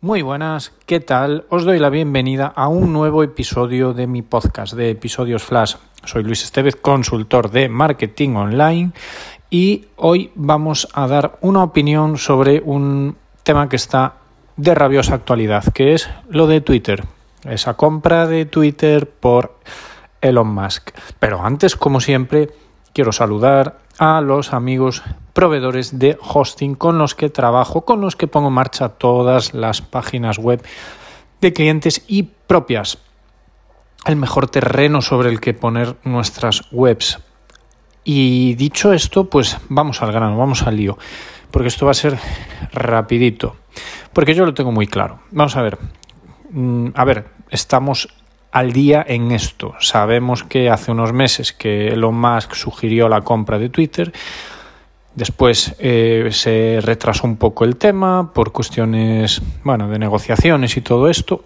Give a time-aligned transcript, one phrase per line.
[0.00, 1.44] Muy buenas, ¿qué tal?
[1.48, 5.74] Os doy la bienvenida a un nuevo episodio de mi podcast de Episodios Flash.
[6.04, 8.92] Soy Luis Estevez, consultor de marketing online
[9.50, 14.14] y hoy vamos a dar una opinión sobre un tema que está
[14.56, 17.02] de rabiosa actualidad, que es lo de Twitter,
[17.42, 19.58] esa compra de Twitter por
[20.20, 20.90] Elon Musk.
[21.18, 22.50] Pero antes, como siempre,
[22.92, 25.02] quiero saludar a los amigos
[25.32, 29.82] proveedores de hosting con los que trabajo, con los que pongo en marcha todas las
[29.82, 30.64] páginas web
[31.40, 32.98] de clientes y propias.
[34.04, 37.18] El mejor terreno sobre el que poner nuestras webs.
[38.04, 40.96] Y dicho esto, pues vamos al grano, vamos al lío,
[41.50, 42.18] porque esto va a ser
[42.72, 43.56] rapidito,
[44.12, 45.20] porque yo lo tengo muy claro.
[45.30, 45.78] Vamos a ver,
[46.50, 48.08] mm, a ver, estamos
[48.52, 49.74] al día en esto.
[49.80, 54.12] Sabemos que hace unos meses que Elon Musk sugirió la compra de Twitter.
[55.14, 61.08] Después eh, se retrasó un poco el tema por cuestiones, bueno, de negociaciones y todo
[61.08, 61.44] esto.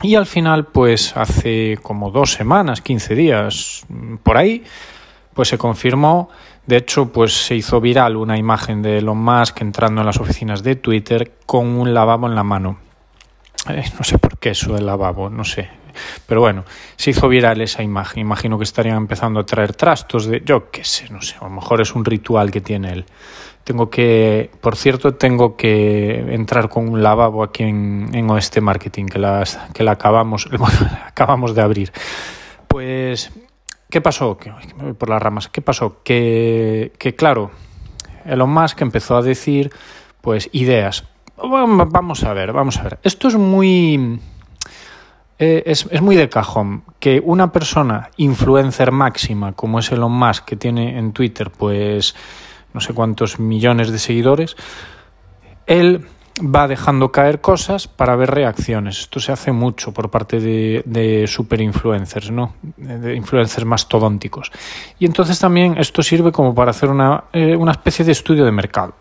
[0.00, 3.82] Y al final, pues hace como dos semanas, 15 días,
[4.22, 4.64] por ahí,
[5.34, 6.30] pues se confirmó.
[6.66, 10.62] De hecho, pues se hizo viral una imagen de Elon Musk entrando en las oficinas
[10.62, 12.78] de Twitter con un lavabo en la mano.
[13.68, 15.68] Eh, no sé por qué eso del lavabo, no sé.
[16.26, 16.64] Pero bueno,
[16.96, 18.20] se hizo viral esa imagen.
[18.20, 21.50] Imagino que estarían empezando a traer trastos de, yo qué sé, no sé, a lo
[21.50, 23.06] mejor es un ritual que tiene él.
[23.64, 29.04] Tengo que, por cierto, tengo que entrar con un lavabo aquí en, en Oeste Marketing,
[29.04, 30.48] que, las, que la acabamos,
[31.06, 31.92] acabamos de abrir.
[32.66, 33.30] Pues,
[33.90, 34.38] ¿qué pasó?
[34.38, 35.48] Que, me voy por las ramas.
[35.48, 36.00] ¿Qué pasó?
[36.02, 37.50] Que, que claro,
[38.24, 39.70] Elon Musk empezó a decir,
[40.22, 41.04] pues, ideas.
[41.36, 42.98] Vamos a ver, vamos a ver.
[43.02, 44.18] Esto es muy
[45.38, 50.56] eh, es, muy de cajón que una persona influencer máxima como es Elon Musk que
[50.56, 52.16] tiene en Twitter pues
[52.74, 54.56] no sé cuántos millones de seguidores
[55.66, 56.04] él
[56.40, 59.00] va dejando caer cosas para ver reacciones.
[59.00, 64.50] Esto se hace mucho por parte de, de super influencers no de influencers mastodónticos
[64.98, 68.52] y entonces también esto sirve como para hacer una, eh, una especie de estudio de
[68.52, 68.94] mercado.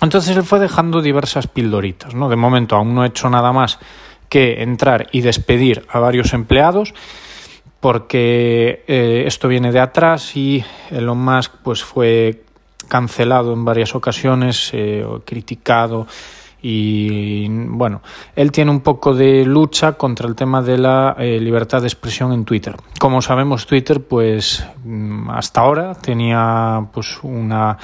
[0.00, 3.78] Entonces él fue dejando diversas pildoritas no de momento aún no he hecho nada más
[4.32, 6.94] que entrar y despedir a varios empleados
[7.80, 12.42] porque eh, esto viene de atrás y Elon Musk pues fue
[12.88, 16.06] cancelado en varias ocasiones, eh, criticado
[16.62, 18.00] y bueno,
[18.34, 22.32] él tiene un poco de lucha contra el tema de la eh, libertad de expresión
[22.32, 22.74] en Twitter.
[22.98, 27.76] Como sabemos, Twitter pues mm, hasta ahora tenía pues una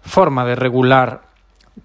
[0.00, 1.25] forma de regular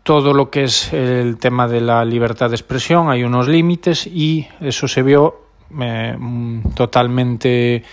[0.04, 4.48] todo lo que es el tema de la libertad de expresión, hay unos límites y
[4.60, 5.42] eso se vio
[5.80, 6.18] eh,
[6.76, 7.84] totalmente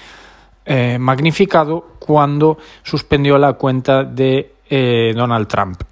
[0.65, 5.83] eh, magnificado cuando suspendió la cuenta de eh, Donald Trump.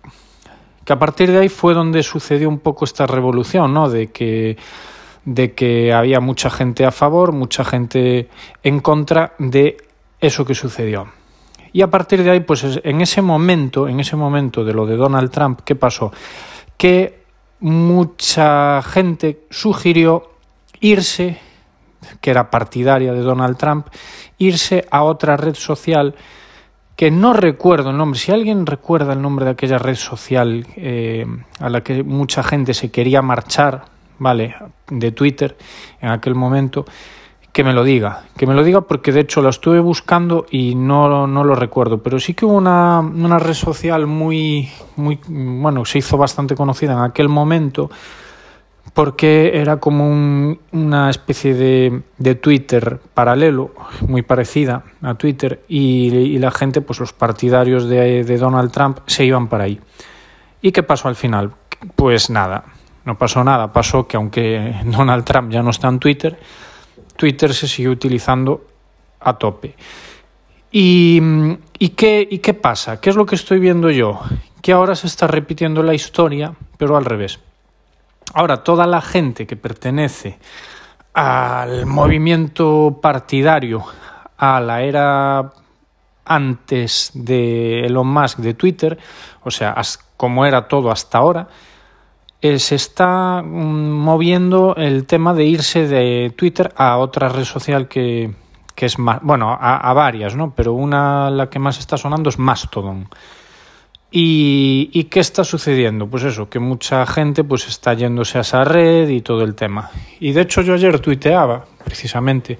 [0.84, 3.88] Que a partir de ahí fue donde sucedió un poco esta revolución, ¿no?
[3.88, 4.56] De que,
[5.24, 8.28] de que había mucha gente a favor, mucha gente
[8.62, 9.76] en contra de
[10.20, 11.08] eso que sucedió.
[11.76, 14.96] Y a partir de ahí, pues en ese momento, en ese momento de lo de
[14.96, 16.10] Donald Trump, ¿qué pasó?
[16.78, 17.22] Que
[17.60, 20.30] mucha gente sugirió
[20.80, 21.38] irse,
[22.22, 23.88] que era partidaria de Donald Trump,
[24.38, 26.14] irse a otra red social
[26.96, 28.18] que no recuerdo el nombre.
[28.18, 31.26] Si alguien recuerda el nombre de aquella red social eh,
[31.60, 33.84] a la que mucha gente se quería marchar,
[34.18, 34.54] ¿vale?
[34.88, 35.58] De Twitter
[36.00, 36.86] en aquel momento,
[37.56, 40.74] que me lo diga, que me lo diga porque de hecho lo estuve buscando y
[40.74, 45.86] no, no lo recuerdo, pero sí que hubo una, una, red social muy, muy, bueno,
[45.86, 47.90] se hizo bastante conocida en aquel momento
[48.92, 53.70] porque era como un, una especie de, de, Twitter paralelo,
[54.06, 58.98] muy parecida a Twitter, y, y, la gente, pues los partidarios de, de Donald Trump
[59.06, 59.80] se iban para ahí.
[60.60, 61.52] ¿Y qué pasó al final?
[61.94, 62.64] Pues nada,
[63.06, 66.38] no pasó nada, pasó que aunque Donald Trump ya no está en Twitter,
[67.16, 68.66] Twitter se sigue utilizando
[69.20, 69.74] a tope.
[70.70, 71.20] ¿Y,
[71.78, 73.00] y, qué, ¿Y qué pasa?
[73.00, 74.20] ¿Qué es lo que estoy viendo yo?
[74.62, 77.40] Que ahora se está repitiendo la historia, pero al revés.
[78.34, 80.38] Ahora, toda la gente que pertenece
[81.14, 83.84] al movimiento partidario,
[84.36, 85.52] a la era
[86.26, 88.98] antes de Elon Musk de Twitter,
[89.42, 89.74] o sea,
[90.16, 91.48] como era todo hasta ahora,
[92.54, 97.88] eh, se está mm, moviendo el tema de irse de Twitter a otra red social
[97.88, 98.30] que,
[98.76, 100.54] es más, bueno, a, varias, ¿no?
[100.54, 103.08] Pero una, la que más está sonando es Mastodon.
[104.10, 106.06] ¿Y, ¿Y qué está sucediendo?
[106.06, 109.90] Pues eso, que mucha gente pues está yéndose a esa red y todo el tema.
[110.20, 112.58] Y de hecho yo ayer tuiteaba, precisamente,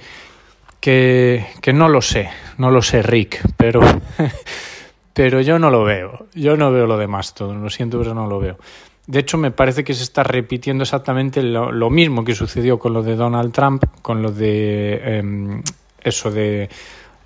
[0.81, 3.81] que, que no lo sé, no lo sé Rick, pero,
[5.13, 6.27] pero yo no lo veo.
[6.35, 8.59] Yo no veo lo de Mastodon, lo siento, pero no lo veo.
[9.07, 13.05] De hecho, me parece que se está repitiendo exactamente lo, mismo que sucedió con lo
[13.05, 15.63] de Donald Trump, con lo de em,
[16.03, 16.69] eso de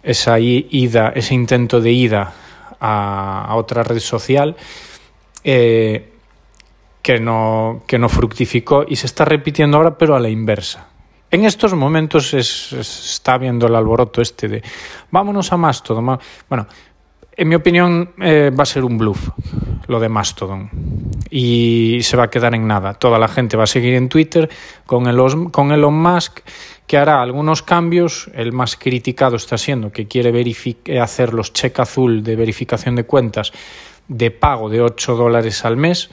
[0.03, 2.33] esa ida, ese intento de ida
[2.81, 4.57] a, otra red social
[5.43, 6.13] eh,
[7.01, 10.87] que, no, que no fructificó y se está repitiendo ahora, pero a la inversa.
[11.31, 14.63] En estos momentos es, está viendo el alboroto este de
[15.11, 16.19] vámonos a Mastodon.
[16.49, 16.67] Bueno,
[17.35, 19.31] en mi opinión eh, va a ser un bluff
[19.87, 20.69] lo de Mastodon
[21.31, 22.95] y se va a quedar en nada.
[22.95, 24.51] Toda la gente va a seguir en Twitter
[24.87, 25.19] con, el,
[25.51, 26.41] con Elon Musk
[26.87, 28.29] que hará algunos cambios.
[28.35, 30.33] El más criticado está siendo que quiere
[31.01, 33.53] hacer los check azul de verificación de cuentas
[34.09, 36.11] de pago de 8 dólares al mes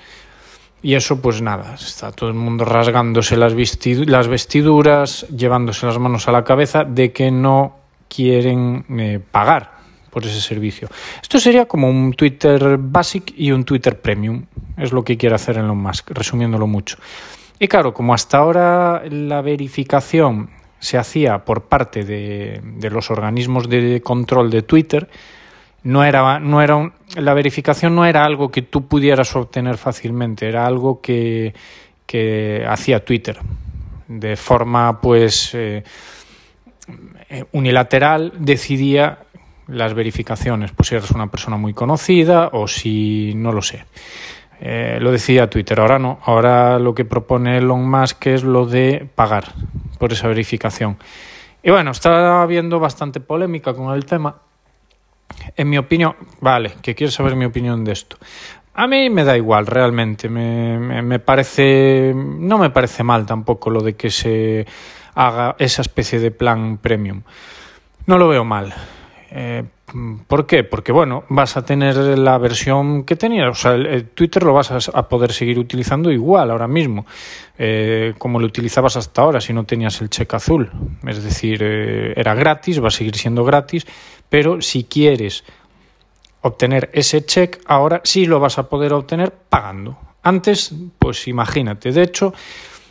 [0.84, 6.31] y eso, pues nada, está todo el mundo rasgándose las, vestiduras, llevándose las manos a
[6.31, 7.78] la cabeza de que no
[8.08, 9.76] quieren eh, pagar
[10.25, 10.90] ese servicio.
[11.22, 14.46] Esto sería como un Twitter Basic y un Twitter Premium.
[14.78, 16.98] Es lo que quiere hacer Elon Musk, resumiéndolo mucho.
[17.60, 20.50] Y claro, como hasta ahora la verificación
[20.80, 25.10] se hacía por parte de, de los organismos de control de Twitter,
[25.84, 30.66] no era, no era la verificación no era algo que tú pudieras obtener fácilmente, era
[30.66, 31.54] algo que,
[32.06, 33.40] que hacía Twitter
[34.08, 35.84] de forma pues eh,
[37.52, 39.20] unilateral decidía
[39.68, 43.86] las verificaciones, pues si eres una persona muy conocida o si no lo sé.
[44.60, 49.08] Eh, lo decía Twitter, ahora no, ahora lo que propone Elon Musk es lo de
[49.14, 49.54] pagar
[50.00, 50.98] por esa verificación.
[51.62, 54.36] Y bueno, está habiendo bastante polémica con el tema
[55.56, 58.18] en mi opinión, vale, que quieres saber mi opinión de esto.
[58.74, 60.30] A mí me da igual, realmente.
[60.30, 62.13] Me, me, parece.
[62.16, 64.68] No me parece mal tampoco lo de que se
[65.16, 67.24] haga esa especie de plan premium.
[68.06, 68.74] No lo veo mal.
[69.29, 69.63] Eh,
[70.27, 70.63] ¿Por qué?
[70.63, 73.50] Porque, bueno, vas a tener la versión que tenías.
[73.50, 77.06] O sea, el, Twitter lo vas a, poder seguir utilizando igual ahora mismo,
[77.57, 80.69] eh, como lo utilizabas hasta ahora si no tenías el cheque azul.
[81.07, 83.85] Es decir, eh, era gratis, va a seguir siendo gratis
[84.29, 85.44] pero si quieres
[86.41, 89.97] obtener ese check, ahora sí lo vas a poder obtener pagando.
[90.24, 91.91] Antes, pues imagínate.
[91.91, 92.33] De hecho,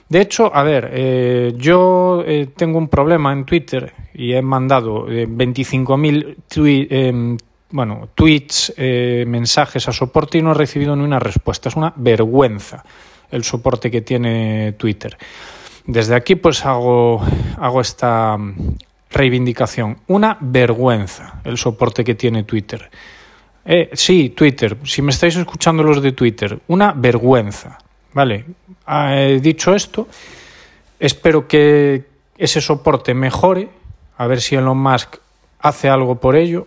[0.08, 5.06] de hecho, a ver, eh, yo eh, tengo un problema en Twitter y he mandado
[5.06, 7.36] 25.000 em,
[7.70, 11.68] bueno, tweets, eh, mensajes a soporte y no he recibido ni una respuesta.
[11.68, 12.84] Es una vergüenza
[13.30, 15.18] el soporte que tiene Twitter.
[15.84, 17.20] Desde aquí pues hago,
[17.58, 18.38] hago esta,
[19.10, 19.98] reivindicación.
[20.08, 22.90] Una vergüenza el soporte que tiene Twitter.
[23.64, 27.78] Eh, sí, Twitter, si me estáis escuchando los de Twitter, una vergüenza.
[28.16, 28.46] Vale,
[28.86, 30.08] ah, dicho esto,
[30.98, 32.06] espero que
[32.38, 33.68] ese soporte mejore,
[34.16, 35.16] a ver si Elon Musk
[35.60, 36.66] hace algo por ello.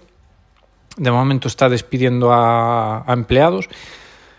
[0.96, 3.68] De momento está despidiendo a, empleados.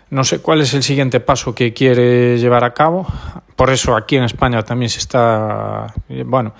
[0.09, 3.05] No sé cuál es el siguiente paso que quiere llevar a cabo.
[3.57, 5.93] Por eso aquí en España también se está,
[6.25, 6.53] bueno,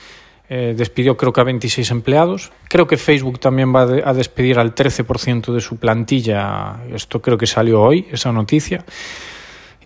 [0.50, 2.52] eh, despidió creo que a 26 empleados.
[2.68, 6.82] Creo que Facebook también va a despedir al 13% de su plantilla.
[6.94, 8.84] Esto creo que salió hoy, esa noticia.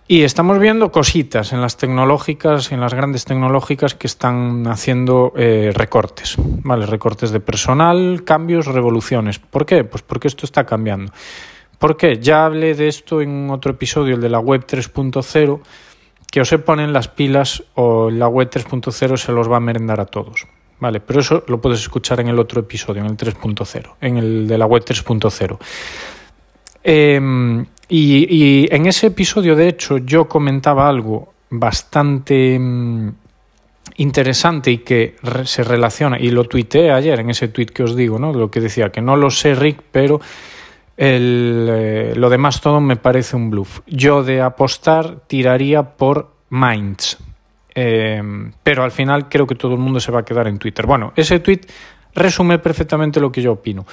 [0.08, 5.72] Y estamos viendo cositas en las tecnológicas, en las grandes tecnológicas que están haciendo eh,
[5.74, 6.86] recortes, ¿vale?
[6.86, 9.40] Recortes de personal, cambios, revoluciones.
[9.40, 9.84] ¿Por qué?
[9.84, 11.12] Pues porque esto está cambiando.
[11.80, 12.20] ¿Por qué?
[12.20, 15.62] Ya hablé de esto en otro episodio, el de la web 3.0,
[16.32, 20.00] que os se ponen las pilas o la web 3.0 se los va a merendar
[20.00, 20.46] a todos.
[20.80, 24.48] Vale, pero eso lo puedes escuchar en el otro episodio, en el 3.0, en el
[24.48, 25.58] de la web 3.0.
[26.88, 33.10] Em, y, en ese episodio, de hecho, yo comentaba algo bastante mm,
[33.98, 35.16] interesante y que
[35.46, 38.34] se relaciona, y lo tuiteé ayer en ese tweet que os digo, ¿no?
[38.34, 40.20] Lo que decía, que no lo sé, Rick, pero
[40.98, 43.82] el, eh, lo demás todo me parece un bluff.
[43.88, 47.18] Yo de apostar tiraría por Minds,
[47.78, 50.86] Em, pero al final creo que todo el mundo se va a quedar en Twitter.
[50.86, 51.62] Bueno, ese tweet
[52.14, 53.86] resume perfectamente lo que yo opino.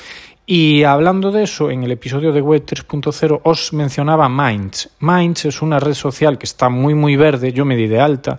[0.44, 4.90] Y hablando de eso, en el episodio de Web 3.0 os mencionaba Minds.
[4.98, 8.38] Minds es una red social que está muy muy verde, yo me di de alta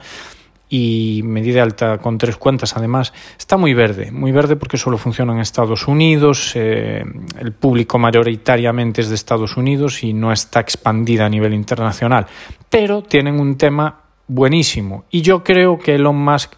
[0.67, 4.77] y me di de alta con tres cuentas además, está muy verde, muy verde porque
[4.77, 7.05] solo funciona en Estados Unidos, eh,
[7.39, 12.25] el público mayoritariamente es de Estados Unidos y no está expandida a nivel internacional,
[12.69, 15.05] pero tienen un tema buenísimo.
[15.11, 16.53] Y yo creo que Elon Musk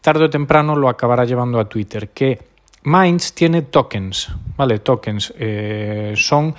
[0.00, 2.49] tarde o temprano lo acabará llevando a Twitter, que
[2.82, 4.78] Minds tiene tokens, ¿vale?
[4.78, 6.54] Tokens eh, son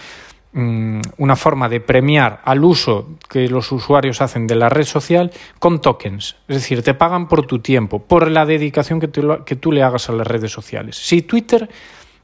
[0.54, 5.32] mm, una forma de premiar al uso que los usuarios hacen de la red social
[5.60, 6.36] con tokens.
[6.48, 9.10] Es decir, te pagan por tu tiempo, por la dedicación que,
[9.46, 10.96] que tú le hagas a las redes sociales.
[10.98, 11.70] Si Twitter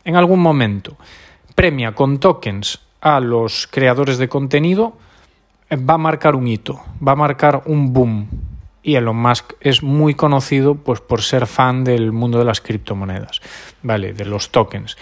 [0.03, 0.95] en algún momento
[1.55, 4.97] premia con tokens a los creadores de contenido,
[5.71, 8.27] va a marcar un hito, va a marcar un boom.
[8.87, 13.41] Y Elon Musk es muy conocido pues, por ser fan del mundo de las criptomonedas,
[13.83, 14.13] ¿vale?
[14.13, 14.95] De los tokens.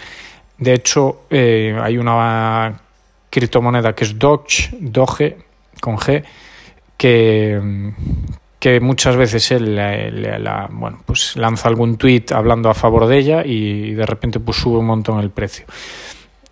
[0.58, 2.80] De hecho, eh, hay una
[3.30, 5.36] criptomoneda que es Doge, Doge
[5.80, 6.24] con G,
[6.96, 7.92] que,
[8.58, 9.80] que muchas veces él
[10.70, 14.78] bueno, pues lanza algún tweet hablando a favor de ella y de repente pues sube
[14.78, 15.64] un montón el precio,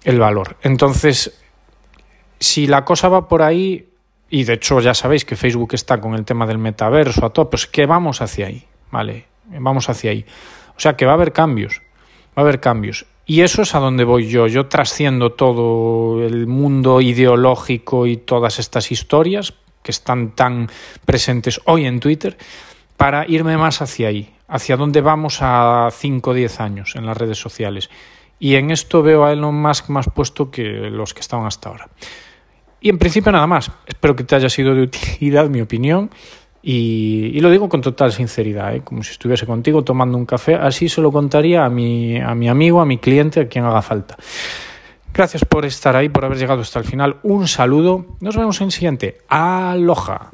[0.04, 0.56] el valor.
[0.62, 1.36] Entonces,
[2.38, 3.88] si la cosa va por ahí,
[4.30, 7.50] y de hecho ya sabéis que Facebook está con el tema del metaverso a todo,
[7.50, 9.26] pues que vamos hacia ahí, ¿vale?
[9.46, 10.24] Vamos hacia ahí.
[10.76, 11.82] O sea que va a haber cambios,
[12.36, 13.06] va a haber cambios.
[13.26, 14.46] Y eso es a donde voy yo.
[14.46, 20.68] Yo trasciendo todo el mundo ideológico y todas estas historias que están tan
[21.04, 22.36] presentes hoy en Twitter
[22.96, 27.16] para irme más hacia ahí, hacia donde vamos a 5 o 10 años en las
[27.16, 27.90] redes sociales.
[28.38, 31.88] Y en esto veo a Elon Musk más puesto que los que estaban hasta ahora.
[32.84, 33.70] Y en principio nada más.
[33.86, 36.10] Espero que te haya sido de utilidad mi opinión.
[36.62, 38.82] Y, lo digo con total sinceridad, ¿eh?
[38.84, 40.56] como si estuviese contigo tomando un café.
[40.56, 43.80] Así se lo contaría a mi, a mi amigo, a mi cliente, a quien haga
[43.80, 44.18] falta.
[45.14, 47.16] Gracias por estar ahí, por haber llegado hasta el final.
[47.22, 48.18] Un saludo.
[48.20, 49.16] Nos vemos en el siguiente.
[49.28, 50.30] Aloha.